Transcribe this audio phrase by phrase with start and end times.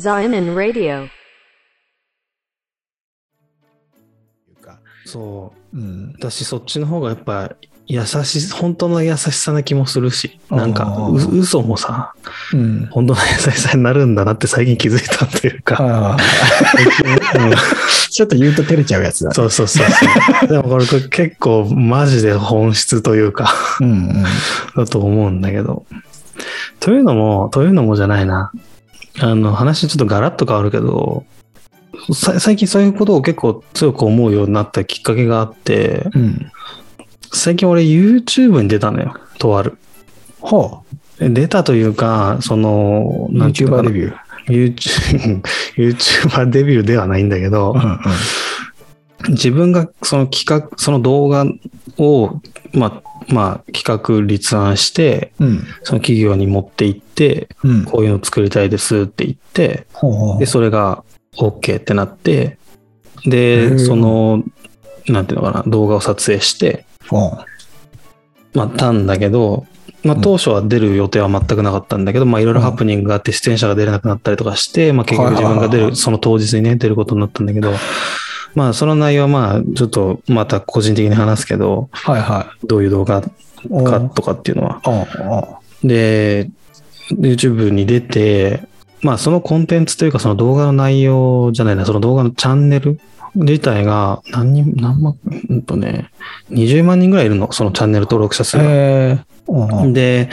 [0.00, 1.04] Zion Radio.
[1.04, 1.08] い
[4.52, 5.76] うか、そう。
[5.76, 6.14] うん。
[6.18, 7.54] 私そっちの方がやっぱ
[7.86, 12.14] 優しい、本当の優しさな気もするし、なんかう嘘もさ、
[12.54, 12.86] うん。
[12.90, 16.16] 本当の優しさになるんだなって最近気づいたというか。
[18.10, 19.32] ちょっと言うと照れちゃうやつだ。
[19.32, 20.48] そうそうそうそう。
[20.48, 24.24] でもこれ結構マジで本質というか、うんうん。
[24.76, 25.84] だと思うんだけど。
[26.80, 28.50] というのも、というのもじゃないな。
[29.18, 31.24] あの、話ちょっとガラッと変わるけど、
[32.14, 36.52] さ最近そういうことを結構強く思うようになったきっかけがあって、うん。
[37.32, 39.14] 最近俺 YouTube に出たのよ。
[39.38, 39.76] とある。
[40.40, 40.82] ほ
[41.18, 43.36] 出たというか、その、う。
[43.36, 44.30] なんていうの YouTuber かなデビュー。
[44.46, 45.42] YouTube
[45.76, 47.98] YouTuber デビューではないんだけど、うんうん。
[49.28, 51.44] 自分がその企画、その動画
[51.98, 52.40] を、
[52.72, 55.64] まあ、まあ、企画立案して、うん。
[55.82, 57.84] その企業に持って行って、うん。
[57.84, 61.04] こういうの作りたいですって言って、ほうほうで、それが
[61.36, 62.58] OK ってなって、
[63.26, 63.78] へで、ー。
[63.78, 64.42] その、
[65.08, 67.38] なんていうのかな、動画を撮影して、ほ
[68.52, 69.66] まあ、たんだけど、
[70.02, 70.20] まあ、うん。
[70.22, 77.72] 当初は出る予定は全くなかったんだけど、まあ、いろいろハプニングがあって、出演者が出れなくなったりとかして、まあ、結局自分が出る、その当日にね、出ることになったんだけど、
[78.54, 81.96] まあ、その内容はまあ、ちょっとまた個人的に話すけど、う。
[81.96, 83.84] はいはどういう動画い。
[83.84, 85.60] かとかっていうのは。
[85.84, 86.50] で、
[87.10, 88.62] YouTube に出て、
[89.02, 93.00] まあそのコンテンツというかその動画の内容じゃないな、その動画のチャンネル
[93.34, 95.16] 自体が何人、何万、
[95.48, 96.10] うんとね、
[96.50, 99.24] 20万人ぐらいいるの、そのチャンネル登録者数が。
[99.92, 100.28] で、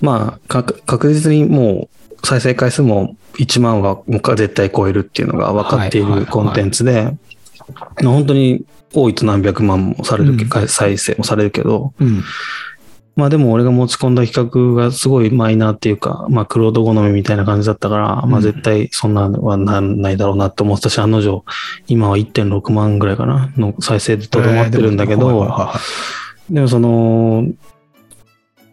[0.00, 7.16] まあ確確実にもう再生回数も1万は絶対超えるっていうのが分かっているコンテンツで、
[8.02, 12.22] 本当に多いと何百万もされるけ、う再生もされるけど、うん。
[13.16, 21.44] まあでも俺が持ち込んだ企画がすごいマイナーっていうか、まあクロード好みみたいな感じだったから、まあ絶対そんなのはなんないだろうなって思ってたし、案の定、
[21.86, 25.80] 今は1.6万ぐらいかなの再生でとどまってるんだけど、はいはいは
[26.50, 26.54] い。
[26.54, 27.46] でもその、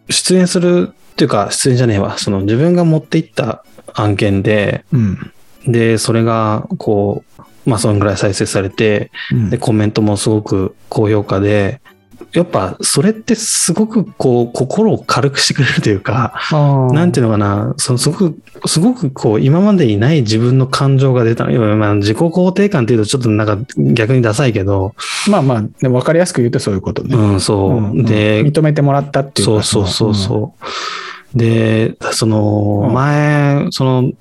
[0.08, 5.32] 出演するっていうか、出演じゃねえわ、その自分が持っていった案件で、うん。
[5.66, 11.80] で、それがこう、まあそんぐらい再生されて、うんで、コメントもすごく高評価で、
[12.32, 16.34] やっぱそれってすごくこう心を軽くしてくれるというか、
[16.92, 21.76] なんていうのかな、そのすごく、すごくこう今までにない自分の感情が出たの。
[21.76, 24.94] まあ自己肯定感っていうとちょっとなんか逆にダサいけど、
[25.28, 27.16] まあまあ、でも分かりやすく言うとそういうことね。
[27.16, 27.70] うん、そう。
[27.70, 30.64] うんうんで、認めてもらったっていうかそうそうそうそう。
[31.34, 32.94] で、そのうん。
[32.94, 34.12] 前、その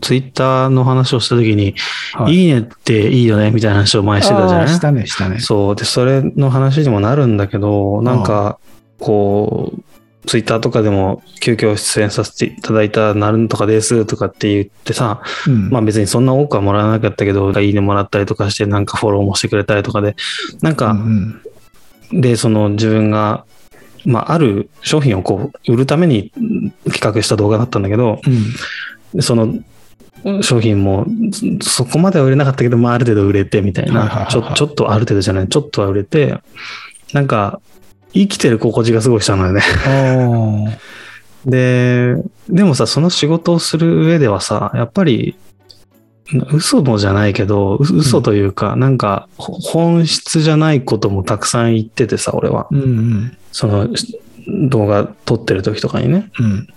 [0.00, 1.74] ツイッターの話をした時に、
[2.14, 2.34] はい。
[2.34, 4.68] いいねっていいよねみたいな話を前してたじゃない？
[4.68, 5.40] したね、したね。
[5.40, 5.76] そう。
[5.76, 8.58] で、それの話にもなるんだけど、なんか、
[8.98, 9.82] こう、
[10.26, 15.70] ツイッターとかでも急遽出演させていただいたなんとかですとかって言ってさ、うん。
[15.70, 20.16] まあ別にそんな多くはもらわなかったけど、いいねもらったりとかして、なんかフォローもしてくれたりとかで、
[20.60, 21.40] なんうか、ん。
[22.12, 23.44] で、その自分が、
[24.04, 26.32] まあある商品をこう、売るために
[26.84, 28.20] 企画した動画だったんだけど、
[29.14, 29.22] うん。
[29.22, 29.54] その
[30.42, 31.06] 商品も
[31.62, 34.24] そこまでは売れなかったけど、まあ、ある程度売れてみたいはいはいはいは、い。
[34.24, 36.38] なちょちょっとある程度じゃない、ちょっとは売れて、
[37.12, 37.60] なんか
[38.12, 39.62] 生きてる心地がすごいしたのよね。
[41.46, 42.16] で、
[42.48, 45.36] でもさ、その仕事をする上ではさ、やっぱり、
[46.52, 52.68] 嘘もじゃないけど、う嘘というか、なんかほ本質じゃないこともたくさん言っててさ、俺は。
[52.70, 53.36] うんうん。
[53.52, 53.88] その
[54.68, 56.30] 動画撮ってる時とかにね。
[56.38, 56.68] うん。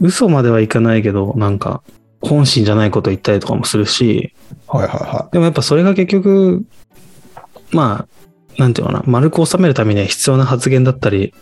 [0.00, 1.82] 嘘まではいかないけど、なんか、
[2.20, 4.34] 本心じゃないこと言ったりとかもするし、
[4.66, 6.64] はいはいはでもやっぱそれが結局、
[7.72, 11.34] まあ、なんていうのかな、丸く収めるためには必要な発言だったり、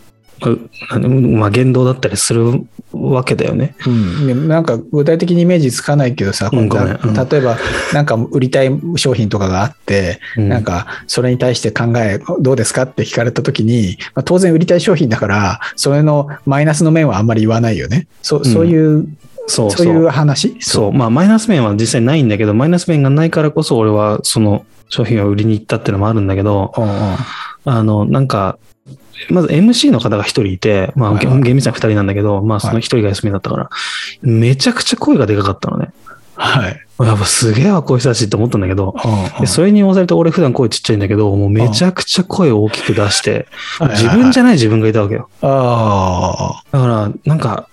[1.37, 3.75] まあ言動だったりするわけだよね。
[3.85, 3.89] い。
[3.89, 7.57] うんなんか具体的にイメージつかないけどさ、うんこうんうん例えば
[7.93, 18.07] なんか売りたい商品とかがあって、うんなんかそれに対して考えどうですかって聞かれた時に、まあ、当然売りたい商品だから、それのマイナスの面はあんまり言わないよね。
[18.21, 19.07] そそういう、
[19.47, 20.55] そうそういう話？
[20.59, 20.93] そう。
[20.93, 27.15] まあ、マイナス面は実際ないんだけど、マイナス面がないからこそ、俺はその商品を売りに行ったっていうのもあるんだけど、うんうん
[27.63, 28.57] あの、なんか、
[29.29, 33.69] まず MC の方が一人いて、まあ、厳密には二人なんだけど、まあ、その一人が休みだったから、
[34.21, 35.91] めちゃくちゃ声がでかかったのね。
[36.35, 36.81] はい。
[36.99, 38.95] やっぱすげえわ、こういう人たちって思ったんだけど、
[39.45, 43.47] それに押されて俺普段声ちっちゃいんだけど、もうめちゃくちゃ声を大きく出して、
[43.79, 45.29] 自分じゃない自分がいたわけよ。
[45.41, 47.67] あだから、なんか、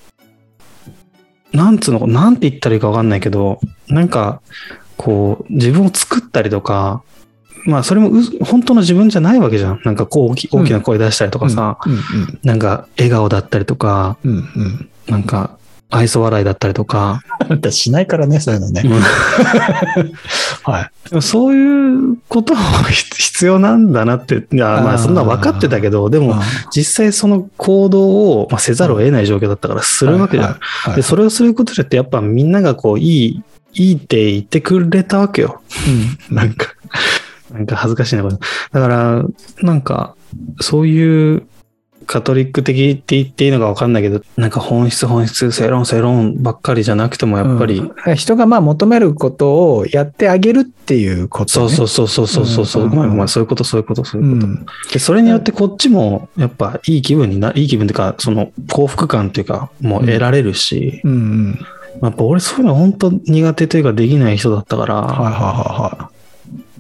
[1.52, 4.40] なんつうの、なんて言ったらいいかわかんないけど、なんか、
[4.96, 7.02] こう、自分を作ったりとか、
[7.68, 9.80] まあ、それもう本当の自分じゃないわけじゃん。
[9.84, 11.42] なんか、こう大き、大きな声出したりとあ。
[11.42, 12.00] かさ、うんうん
[12.42, 15.58] なんか、笑顔だったりとか、うんうんなんか、
[15.90, 17.22] 愛想笑いだったりとか。
[17.70, 18.82] しないからね、そういうのね。
[20.64, 21.20] はい。
[21.20, 22.60] そういうことも
[23.16, 26.36] 必要なんだなって、いやまあそんな分かってたけど、でも
[26.74, 28.08] 実際その行動
[28.40, 30.50] を、まあ、せざるを得ない状況だったからするわけじゃん。
[30.50, 33.42] はいはいはいで、それをすることでってやっぱみんながこう、いい、
[33.74, 35.62] いいって言ってくれたわけよ。
[36.30, 36.66] うん なんか、
[37.50, 38.38] なんか恥ずかしいなこと。
[38.72, 39.24] だから、
[39.62, 40.14] なんか、
[40.60, 41.46] そういう
[42.08, 51.68] カトリック的って言っていいのか分かんないけど、なんか本質本質、正論正論ばっかりじゃなくてもやっぱり、うん人がまあ求めることをやってあげるっていうこと、ね。
[51.68, 61.14] そうそうそうそうそうそうそう、うんごめんごめんそういうことそういうことそういうこと、うんでそれによってこっちもやっぱいい気分にないい気分っていうかその幸福感っていうかもう得られるし、うんう
[61.50, 61.58] ん。
[62.02, 66.17] やっぱ俺そういうの本当苦手というかできない人だったから、はいはいはいはい。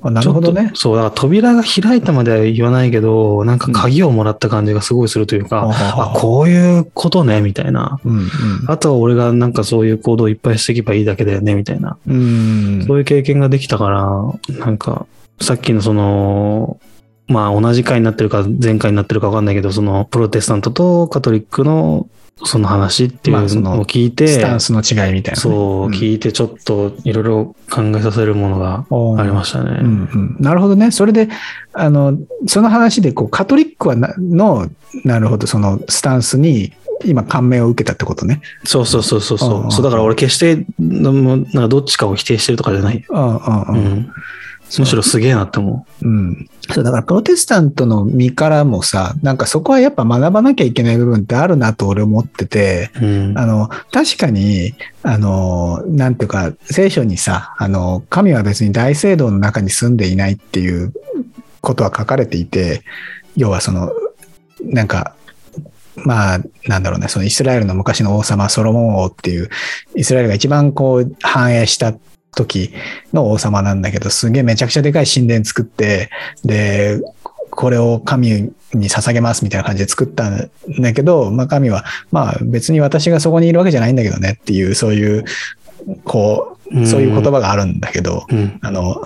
[0.02, 0.70] あなるほどね。
[0.74, 8.00] そう、だから扉が開いたまでは言わないけど、なんか鍵をもらった感じがすごいするというか、はははあ、こういうことね、みたいな。
[8.04, 8.28] うん
[8.66, 11.96] あとは俺がなんかそういう行動をいっぱいしていけばいいだけだよね、みたいな。
[12.06, 12.16] うん。
[12.16, 12.84] うん。
[12.86, 15.06] そういう経験ができたから、なんか、
[15.40, 16.78] さっきのその、
[17.28, 22.08] まあ同じ回になってるか前回になってるかわかんないけど、そのプロテスタントとカトリックの
[22.44, 28.86] その話っていうののを聞いて、スタンスの違いみたいなね、そう、ん聞いてちょっといろいろ考えさせるものが
[29.20, 29.78] ありましたね。
[29.80, 30.90] うんうん、なるほどね。
[30.90, 31.28] それで、
[31.72, 34.68] あの、その話で、こう、カトリックはなの、
[35.04, 36.72] なるほど、そのスタンスに、
[37.04, 38.40] 今、感銘を受けたってことね。
[38.64, 39.72] そうそうそうそうそう。
[39.72, 43.04] そうだから俺決して、どっちかを否定してるとかじゃない。
[43.08, 44.12] うんうんううん。
[44.76, 44.80] ん。
[44.80, 46.48] むしろすげえなって思うん。
[46.70, 53.06] そう、だから、プロテスタントの身からもさ、なんかそこはやっぱ学ばなきゃいけない部分ってあるなと俺思ってて、う。
[53.06, 53.38] うん。
[53.38, 60.92] あの、確かに、あの、なんていうか、聖書にさ、あの、神は別に大聖堂の中に住んでいないっていう
[61.60, 62.82] ことは書かれていて、
[63.36, 63.92] 要はその、
[64.62, 65.14] なんか、
[66.04, 69.48] まあ、なんだろうね、そのイスラエルの昔の王様、ソロモン王っていう、
[69.96, 71.94] イスラエルが一番こう、繁栄した
[72.32, 72.72] 時
[73.12, 76.10] の王様なんだけど、すげえめちゃくちゃでかい神殿作って、
[76.44, 77.00] で、
[77.50, 85.24] これを神に捧げますみたいな感じで作ったんだけど、まあ神は、まあ別に私がそこにいるわけじゃないんだけどねっていう、そういう、
[86.04, 88.58] こう、そういう言葉があるんだけど、うん。
[88.62, 89.02] あの、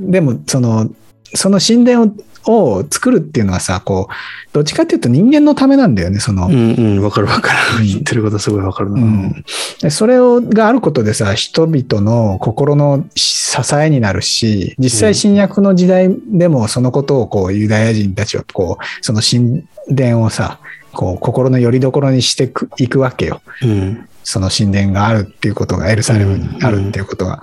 [0.00, 0.90] でもその、
[1.34, 2.12] その神殿を
[2.46, 4.14] を作るっていうのはさ、こう、
[4.52, 7.02] どっちかっていうと人間のためなんだよね、その、うんうん。
[7.02, 7.58] わかるわかる。
[7.80, 9.02] うん言ってることすごいわかるな。
[9.02, 9.44] うん
[9.80, 20.58] でそれをがあることでさ、人々の心の支えになるし、実際新約の時代でもそのことをこうユダヤ人たちはこう、その神殿をさ、
[20.92, 23.40] こう心の拠り所にしてくいくわけよ。
[23.62, 24.08] うん。
[24.24, 27.40] その神殿があるっていうことが、エルサレムにあるっていうことが。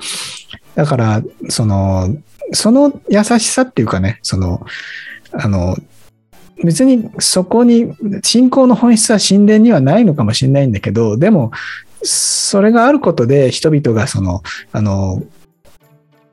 [0.75, 2.15] だから、その、
[2.51, 4.65] その優しさっていうかね、その、
[5.31, 5.75] あの、
[6.63, 7.93] 別にそこに、
[8.23, 11.51] 信仰の本質は神殿にはないのかもしれないんだけど、でも、
[12.01, 15.21] それがあることで人々がその、あの、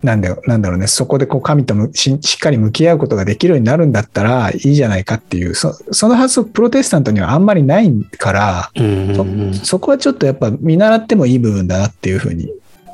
[0.03, 12.49] なんだよ、なんだろうね、そこでこう神とむししっかり向き合うことができるようになるんだったらいいじゃないかっていう、そその発想、プロテスタントにはあんまりないから、うんうんそこはちょっとやっぱ見習ってもいい部分だなっていうふうに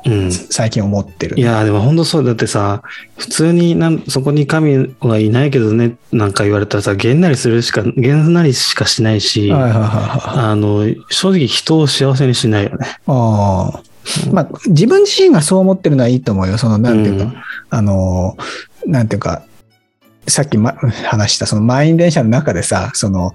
[0.05, 0.31] うん。
[0.31, 1.39] 最近思ってる。
[1.39, 2.81] いやーでも本当そうだってさ
[3.17, 10.39] 普通になんそこに神はいないけどねなんか言われたらさげんなりするしかげんなりしかしないし、はいはいはいはい。
[10.51, 12.99] あの正直人を幸せにしないよね。
[13.07, 13.83] ああ。
[14.31, 16.57] まあ、自分自身がそう思ってるのはいいと思うよ。
[16.57, 17.33] その、なんていうか、うん
[17.69, 18.37] あの、
[18.85, 19.43] なんていうか、
[20.27, 20.73] さっき、ま、
[21.05, 23.33] 話したその満員電車の中でさ、その、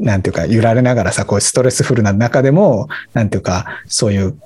[0.00, 4.38] なんていうか、揺られながらさ、こうストレスフルな中でも、なんていうか、そういう、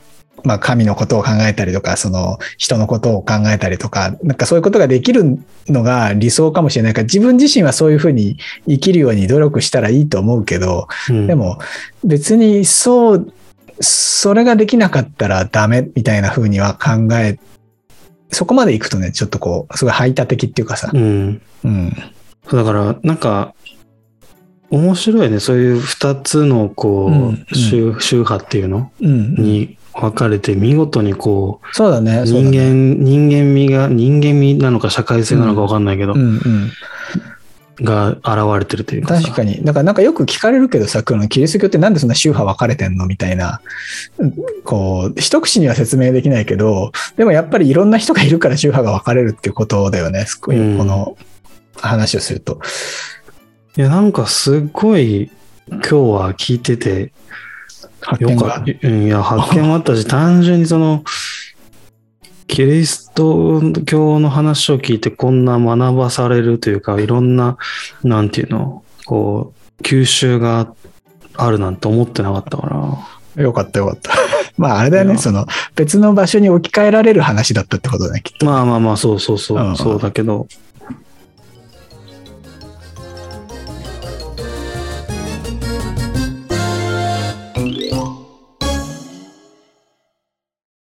[0.44, 6.92] まあ、神のことを考えたりとか、その人のことを考えたりとか、なんかそういうことができるのが理想かもしれない。
[6.92, 8.36] から、自分自身はそういうふうに
[8.68, 11.26] 生きるように努力したらいいと思うけど、うん。
[11.26, 11.58] でも
[12.04, 13.32] 別にそう、
[13.80, 17.38] それができなかったらダメみたいな風には考え、
[18.30, 21.92] そこまで行くとね、ちょっとこう、すごい排他的っていうかさ、うん、うん。
[22.48, 23.54] そうだからなんか
[24.70, 25.40] 面白いね。
[25.40, 27.46] そういう2つのこう、うんうん。
[27.54, 28.92] 宗宗派っていうの？
[29.00, 29.34] うん。
[29.34, 32.22] に分かれて見事にこそうだね。
[32.22, 32.58] うそうだ人ね
[32.98, 36.72] 間、人間味が人間味なのか社会性なのか分かんないけど、うんうん。
[37.80, 38.24] が現
[38.58, 39.64] れてるというかさ確かに。
[39.64, 43.60] だからなんかよく聞かれるけどさ、このキリスト教ってなんでそんな宗派分かれてんのみたいな、
[44.18, 44.34] うん
[44.64, 50.24] こう、一口には説明できないけど、でもやっぱりいろんな人がいるから宗派が分かれるっていうことだよね。
[50.26, 51.16] すごいうんこの
[51.76, 52.60] 話をすると。
[53.76, 55.30] いや、なんかすっごい
[55.68, 57.08] 今日は聞いててよ
[58.04, 58.88] 発見がかった。
[58.88, 61.02] うんいや、発見もあったし、単純にその、
[62.46, 67.56] キリスト教の話を聞いてこんな学ばされるというか、いろんな、
[68.02, 70.72] なんていうの、こう、吸収が
[71.36, 72.66] あるなんて思ってなかったか
[73.36, 74.12] ら、よかったよかった。
[74.56, 78.46] まああれだよね、その別の場所に置き換えられる話だったってことだね、きっと。
[78.46, 80.46] まあまあまあ、そうそうそう、うんそうだけど、